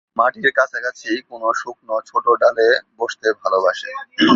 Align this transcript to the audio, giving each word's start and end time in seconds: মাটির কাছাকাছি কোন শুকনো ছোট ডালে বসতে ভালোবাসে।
মাটির 0.17 0.49
কাছাকাছি 0.57 1.09
কোন 1.29 1.43
শুকনো 1.61 1.95
ছোট 2.05 2.25
ডালে 2.41 2.67
বসতে 2.99 3.27
ভালোবাসে। 3.41 3.91